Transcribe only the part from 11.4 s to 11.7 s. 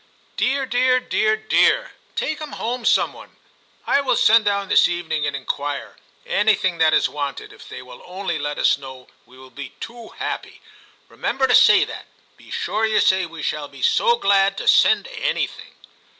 to